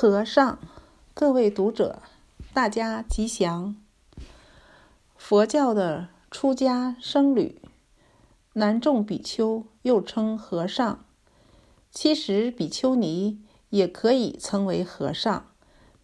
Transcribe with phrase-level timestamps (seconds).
[0.00, 0.60] 和尚，
[1.12, 2.00] 各位读者，
[2.54, 3.74] 大家吉祥。
[5.16, 7.60] 佛教的出家僧侣，
[8.52, 11.04] 男众比丘又称和尚，
[11.90, 15.50] 其实比丘尼也可以称为和尚，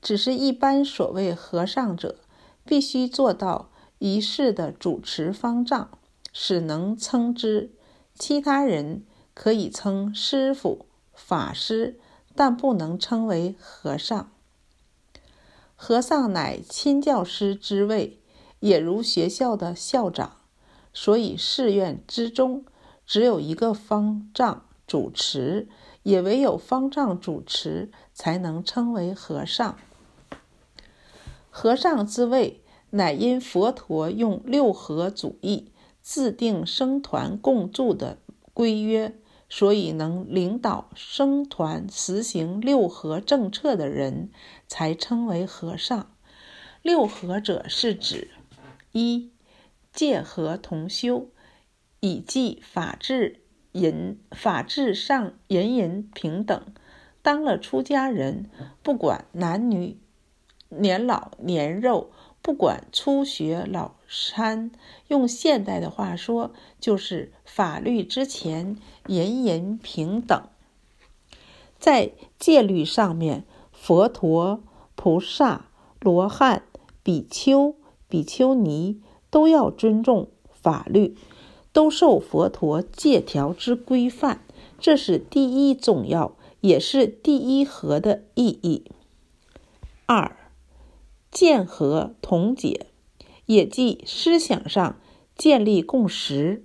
[0.02, 2.16] 只是一般所谓和尚者，
[2.64, 3.70] 必须做到
[4.00, 5.88] 仪式的主持方丈，
[6.32, 7.70] 使能称之。
[8.18, 9.04] 其他人
[9.34, 12.00] 可以称师傅、法师。
[12.34, 14.30] 但不能称为和尚。
[15.76, 18.18] 和尚乃亲教师之位，
[18.60, 20.36] 也如学校的校长，
[20.92, 22.64] 所以寺院之中
[23.04, 25.68] 只有一个方丈主持，
[26.02, 29.76] 也唯有方丈主持才能称为和尚。
[31.50, 35.70] 和尚之位，乃因佛陀用六合主义
[36.02, 38.18] 制定僧团共住的
[38.52, 39.14] 规约。
[39.56, 44.30] 所以，能领导僧团实行六合政策的人，
[44.66, 46.10] 才称为和尚。
[46.82, 48.32] 六合者是指：
[48.90, 49.30] 一、
[49.92, 51.28] 戒和同修，
[52.00, 56.60] 以济法治人法治上人人平等。
[57.22, 58.50] 当了出家人，
[58.82, 60.00] 不管男女、
[60.68, 62.10] 年老年幼。
[62.44, 64.70] 不管初学老参，
[65.08, 70.42] 用现代的话说，就是法律之前人人平等。
[71.78, 74.60] 在戒律上面，佛陀、
[74.94, 75.64] 菩萨、
[75.98, 76.64] 罗汉、
[77.02, 77.76] 比丘、
[78.10, 81.16] 比丘尼都要尊重法律，
[81.72, 84.42] 都受佛陀戒条之规范，
[84.78, 88.84] 这是第一重要，也是第一和的意义。
[90.04, 90.36] 二。
[91.34, 92.86] 见和同解，
[93.46, 95.00] 也即思想上
[95.36, 96.64] 建立共识。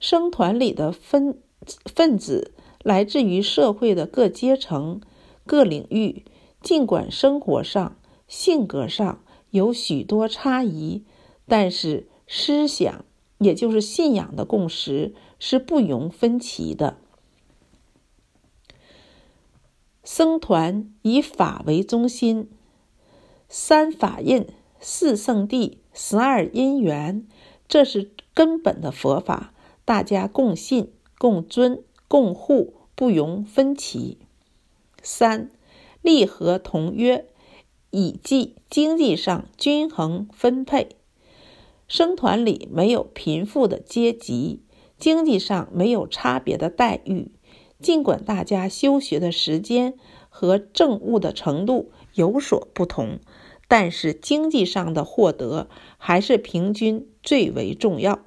[0.00, 1.38] 僧团里的分
[1.84, 5.00] 分子来自于社会的各阶层、
[5.44, 6.24] 各领域，
[6.62, 11.04] 尽管生活上、性格上有许多差异，
[11.46, 13.04] 但是思想，
[13.38, 16.96] 也就是信仰的共识是不容分歧的。
[20.02, 22.48] 僧团以法为中心。
[23.48, 24.46] 三法印、
[24.80, 27.26] 四圣谛、十二因缘，
[27.68, 34.18] 这是根本的佛法，大家共信、共尊、共护，不容分歧。
[35.00, 35.50] 三
[36.02, 37.26] 利和同约，
[37.90, 40.96] 以济经济上均衡分配。
[41.88, 44.60] 僧团里没有贫富的阶级，
[44.98, 47.30] 经济上没有差别的待遇。
[47.80, 49.94] 尽管大家修学的时间
[50.28, 53.20] 和证悟的程度有所不同。
[53.68, 55.68] 但是经济上的获得
[55.98, 58.24] 还是平均最为重要。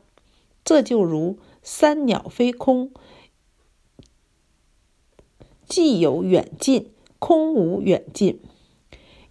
[0.66, 2.91] 这就如三鸟飞空，
[5.67, 8.39] 既有远近，空无远近；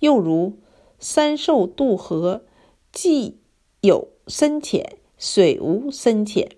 [0.00, 0.58] 又如
[0.98, 2.44] 三兽渡河，
[2.90, 3.38] 既
[3.82, 6.56] 有深浅，水无深浅。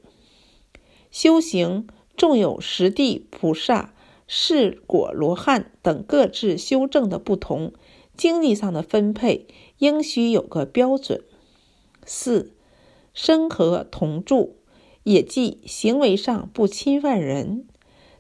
[1.11, 3.93] 修行纵有十地菩萨、
[4.29, 7.73] 四果罗汉等各自修证的不同。
[8.21, 9.47] 经济上的分配
[9.79, 11.25] 应需有个标准。
[12.05, 12.53] 四，
[13.15, 14.57] 生和同住，
[15.05, 17.67] 也即行为上不侵犯人。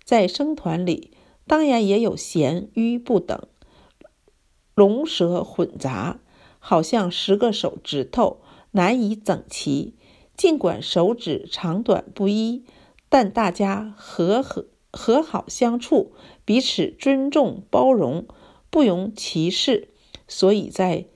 [0.02, 1.10] 在生团里，
[1.46, 3.46] 当然也有贤愚不等，
[4.74, 6.20] 龙蛇混杂，
[6.58, 8.40] 好像十个手指头
[8.70, 9.96] 难以整齐。
[10.34, 12.64] 尽管手指长短不一，
[13.10, 16.12] 但大家和和和好相处，
[16.46, 18.26] 彼此尊重包容。
[18.70, 19.88] 不容歧视，
[20.28, 21.06] 所以在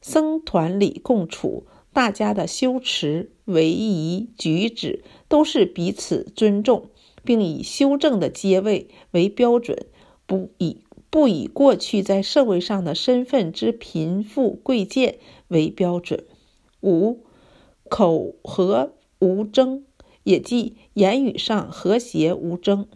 [0.00, 6.90] 僧团里共处，大家的修持、为仪、举止都是彼此尊重，
[7.24, 9.86] 并以修正的阶位为标准，
[10.26, 10.78] 不以
[11.10, 15.18] 不以过去在社会上的身份之贫富贵贱
[15.48, 16.24] 为标准。
[16.82, 17.20] 五
[17.88, 19.84] 口和无争，
[20.24, 22.86] 也即言语上和谐无争。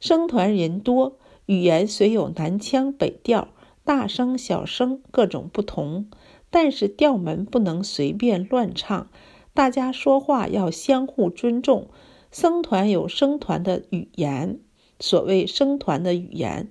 [0.00, 1.18] 僧团人多。
[1.46, 3.48] 语言虽有南腔北调、
[3.84, 6.08] 大声小声各种不同，
[6.50, 9.08] 但是调门不能随便乱唱。
[9.52, 11.88] 大家说话要相互尊重。
[12.30, 14.60] 僧团有僧团的语言，
[14.98, 16.68] 所谓僧团的语言，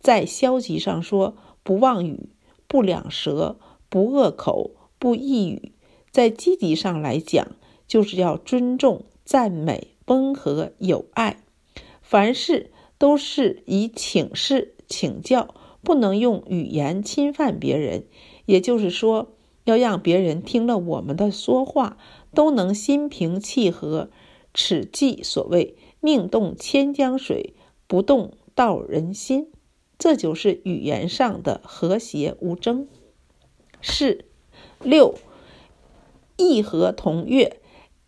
[0.00, 2.30] 在消极上说，不妄语、
[2.66, 3.58] 不两舌、
[3.90, 5.72] 不恶口、不异语；
[6.10, 7.48] 在积极上来讲，
[7.86, 11.42] 就是要尊重、赞美、温和、友爱，
[12.00, 12.70] 凡事。
[13.02, 18.04] 都是以请示、请教，不能用语言侵犯别人。
[18.46, 19.32] 也就是说，
[19.64, 21.96] 要让别人听了我们的说话，
[22.32, 24.08] 都能心平气和。
[24.54, 27.54] 此即所谓“宁动千江水，
[27.88, 29.50] 不动道人心”。
[29.98, 32.86] 这就是语言上的和谐无争。
[33.80, 34.24] 四
[34.80, 35.16] 六
[36.36, 37.60] 意和同悦，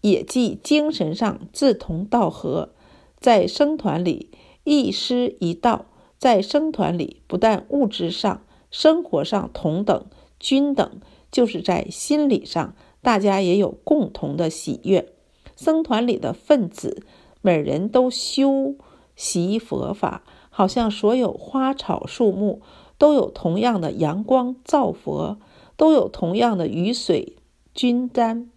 [0.02, 2.72] 也即精神上志同道合，
[3.18, 4.30] 在僧团里
[4.64, 5.86] 亦师一道。
[6.16, 10.06] 在僧团里，不但物质上、生活上同等
[10.40, 11.00] 均等，
[11.30, 15.12] 就是在心理上，大家也有共同的喜悦。
[15.54, 17.02] 僧团里的分子，
[17.42, 18.76] 每人都修
[19.14, 22.62] 习佛法，好像所有花草树木
[22.96, 25.36] 都有同样的阳光照佛，
[25.76, 27.36] 都有同样的雨水
[27.74, 28.50] 均沾。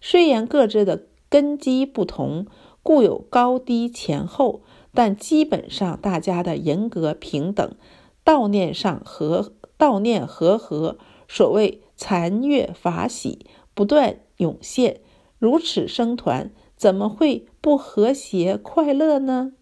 [0.00, 2.46] 虽然各自的根基不同，
[2.82, 4.62] 故有高低前后。
[4.94, 7.74] 但基本上，大家的人格平等，
[8.22, 15.00] 道念上和道念和合，所谓残月法喜不断涌现。
[15.38, 19.52] 如此僧团怎么会不和谐快乐呢？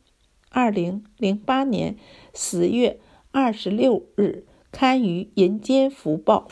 [0.50, 1.96] 二零零八年
[2.34, 2.98] 十月
[3.30, 6.48] 二十六日刊于《人间福报》。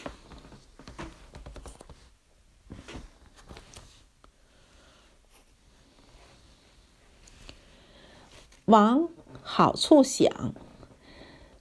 [8.69, 9.09] 往
[9.41, 10.53] 好处想，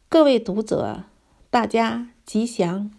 [0.09, 1.06] 各位读者，
[1.50, 2.92] 大家吉祥。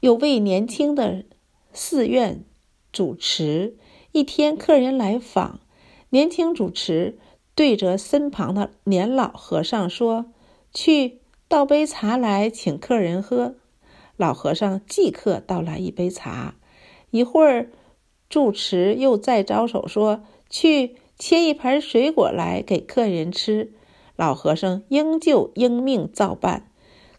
[0.00, 1.24] 有位年轻的
[1.72, 2.44] 寺院
[2.92, 3.78] 主持，
[4.12, 5.60] 一天客人来访，
[6.10, 7.18] 年轻主持
[7.54, 10.26] 对着身旁的年老和尚说
[10.74, 13.54] ：“去倒杯茶来，请客人喝。”
[14.18, 16.56] 老和尚即刻倒来一杯茶。
[17.08, 17.70] 一会儿，
[18.28, 23.74] 住持又再招手说：“去。”切一盘水果来给客人吃，
[24.16, 26.72] 老和尚应就应命照办。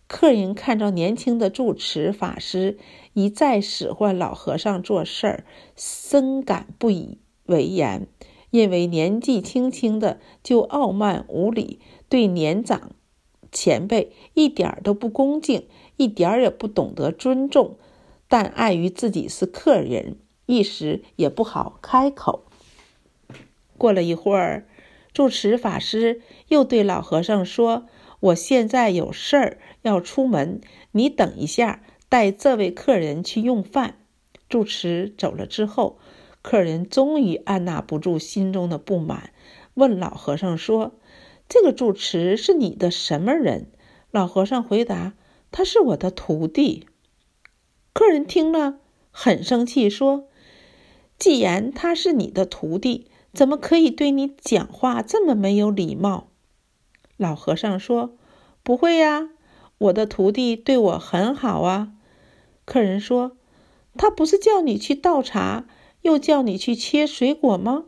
[0.08, 2.80] 客人看着年轻的住持法师
[3.14, 5.46] 一再使唤老和尚做事儿，
[5.76, 8.08] 深感不以为然，
[8.50, 12.94] 因为年纪轻轻的就傲慢无礼，对年长
[13.52, 15.68] 前辈一点都不恭敬，
[15.98, 17.78] 一点也不懂得尊重。
[18.28, 20.18] 但碍于自己是客人，
[20.48, 22.46] 一时也不好开口。
[23.82, 24.68] 过了一会儿，
[25.12, 27.88] 住持法师又对老和尚说
[28.30, 30.62] ：“我现在有事儿要出门，
[30.92, 33.96] 你等一下，带这位客人去用饭。”
[34.48, 35.98] 住持走了之后，
[36.44, 39.32] 客人终于按捺不住心中的不满，
[39.74, 41.00] 问老和尚说
[41.50, 43.72] ：“这个住持是你的什么人？”
[44.12, 45.14] 老和尚回答
[45.52, 46.86] ：“他是我的徒弟。”
[47.94, 48.78] 客人听了
[49.10, 50.28] 很生气，说
[51.18, 56.28] ：“既然他是你的徒弟，”怎么可以对你讲话这么没有礼貌？
[57.16, 58.18] 老和尚说
[58.62, 59.30] ：“不会呀，
[59.78, 61.94] 我的徒弟对我很好啊。”
[62.66, 63.38] 客人说
[63.98, 65.66] ：“他不是叫你去倒茶，
[66.02, 67.86] 又叫你去切水果吗？”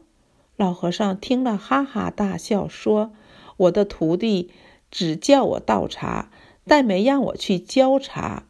[0.56, 3.12] 老和尚听了哈哈大笑，说
[3.58, 4.52] ：“我的徒弟
[4.92, 6.30] 只叫我倒茶，
[6.66, 8.46] 但没让我去浇茶，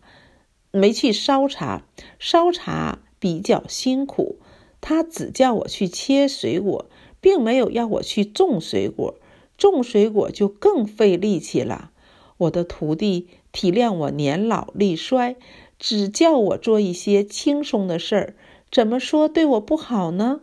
[0.69, 1.83] 没去烧茶，
[2.19, 4.37] 烧茶比较辛苦。”
[4.85, 6.89] 他只叫我去切水果，
[7.21, 9.15] 并没有要我去种水果，
[9.57, 11.91] 种水果就更费力气了。
[12.35, 15.37] 我的徒弟体谅我年老力衰，
[15.79, 18.35] 只叫我做一些轻松的事儿，
[18.69, 20.41] 怎么说对我不好呢？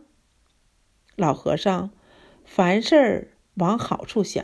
[1.15, 1.91] 老和尚，
[2.43, 4.43] 凡事往好处想，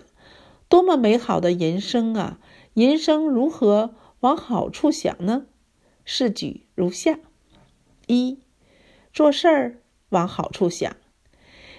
[0.69, 2.39] 多么美好的人生啊！
[2.75, 5.48] 人生如何往好处想呢？
[6.05, 7.19] 试举如下：
[8.05, 8.38] 一，
[9.12, 9.81] 做事儿。
[10.09, 10.95] 往好处想，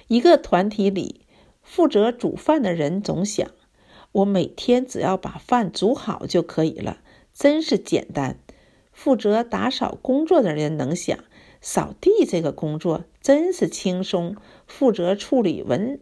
[0.08, 1.22] 一个团体里
[1.62, 3.50] 负责煮饭的人总想：
[4.12, 6.98] 我每天只要把饭煮好就可以了，
[7.32, 8.38] 真是简单。
[8.92, 11.18] 负责打扫工作的人能想：
[11.60, 14.36] 扫地这个工作真是轻松。
[14.66, 16.00] 负责处理文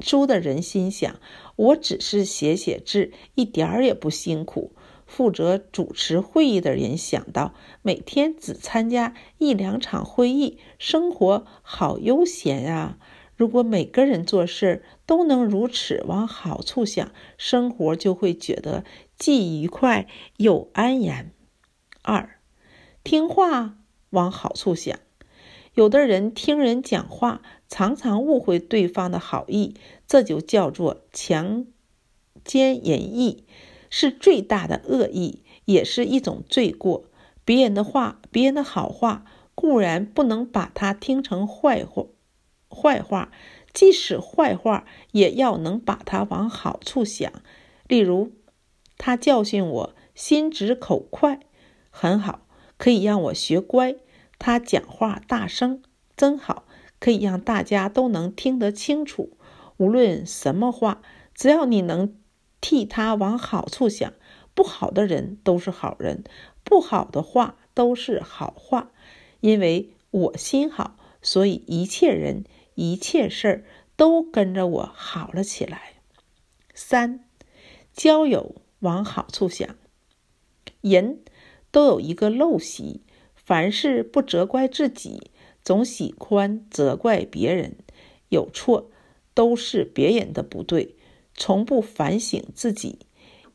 [0.00, 1.16] 书的人心想：
[1.56, 4.72] 我只是写写字，一点儿也不辛苦。
[5.06, 12.98] 负责主持会议的人想到，每天只参加一两场会议，生活好悠闲啊！
[13.36, 18.84] 如果每个人做事都能如此往好处想，生活就会觉得
[19.18, 20.06] 既愉快
[20.36, 21.32] 又安然。
[22.02, 22.38] 二，
[23.02, 23.78] 听话
[24.10, 24.98] 往好处想。
[25.74, 29.74] 有的人听人讲话，常常误会对方的好意，
[30.06, 31.66] 这就叫做强
[32.44, 33.44] 奸人意。
[33.94, 37.04] 是最大的恶意，也是一种罪过。
[37.44, 42.06] 别人的话，别人的好话，固然不能把它听成坏话，
[42.70, 43.30] 坏话，
[43.74, 47.30] 即使坏话，也要能把它往好处想。
[47.86, 48.32] 例如，
[48.96, 51.40] 他教训我心直口快，
[51.90, 52.46] 很好，
[52.78, 53.96] 可以让我学乖。
[54.38, 55.82] 他讲话大声，
[56.16, 56.64] 真好，
[56.98, 59.36] 可以让大家都能听得清楚。
[59.76, 61.02] 无论什么话，
[61.34, 62.14] 只要你能。
[62.62, 64.14] 替他往好处想，
[64.54, 66.24] 不好的人都是好人，
[66.64, 68.92] 不好的话都是好话。
[69.40, 73.64] 因为我心好，所以一切人、一切事儿
[73.96, 75.94] 都跟着我好了起来。
[76.72, 77.24] 三，
[77.92, 79.76] 交友往好处想。
[80.80, 81.22] 人
[81.70, 83.02] 都有一个陋习，
[83.34, 85.30] 凡事不责怪自己，
[85.64, 87.76] 总喜欢责怪别人。
[88.28, 88.90] 有错
[89.34, 90.96] 都是别人的不对，
[91.34, 93.00] 从不反省自己。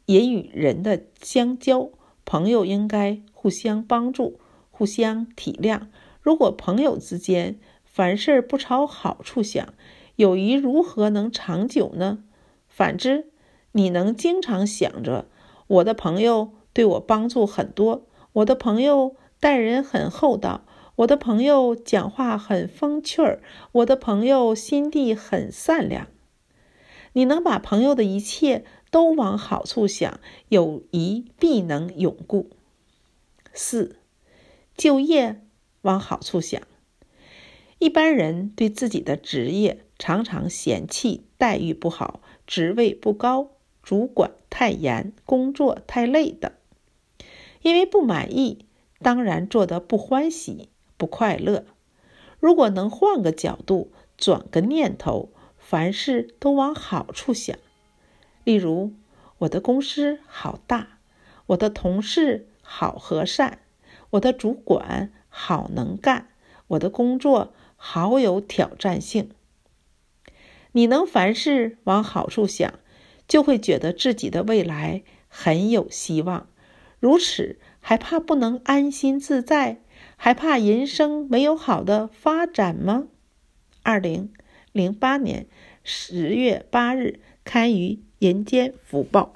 [0.06, 1.90] 人与人的相交，
[2.24, 4.40] 朋友应该互相帮助、
[4.72, 5.88] 互相体谅。
[6.22, 9.74] 如果朋友之间凡事不朝好处想，
[10.16, 12.24] 友谊如何能长久呢？
[12.68, 13.28] 反之，
[13.74, 15.28] 你能经常想着
[15.68, 20.64] 我的朋友对我帮助很多，我的朋友待人很厚道。
[20.98, 23.42] 我的朋友讲话很风趣儿，
[23.72, 26.08] 我的朋友心地很善良。
[27.18, 30.20] 你能把朋友的一切都往好处想，
[30.50, 32.52] 友谊必能永固。
[33.54, 33.96] 四，
[34.76, 35.42] 就业
[35.82, 36.62] 往好处想。
[37.80, 43.50] 一般人对自己的职业常常嫌弃待遇不好、职位不高、
[43.82, 46.52] 主管太严、工作太累等，
[47.64, 48.60] 因为不满意，
[49.00, 50.70] 当然做得不欢喜。
[50.98, 51.66] 不快乐。
[52.40, 55.30] 如果能换个角度，转个念头，
[55.70, 57.58] 凡事都往好处想。
[58.46, 58.94] 例如，
[59.40, 61.00] 我的公司好大，
[61.48, 63.60] 我的同事好和善，
[64.12, 66.30] 我的主管好能干，
[66.68, 69.32] 我的工作好有挑战性。
[70.72, 72.76] 你能凡事往好处想，
[73.28, 76.48] 就会觉得自己的未来很有希望。
[77.02, 79.82] 如此，还怕不能安心自在？
[80.16, 83.08] 还怕人生没有好的发展吗？
[83.84, 84.32] 二零
[84.78, 85.48] 零八年
[85.84, 89.34] 十月八日刊于《人间福报》。